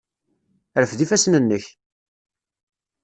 Rfed 0.81 0.99
ifassen-nnek! 1.05 1.65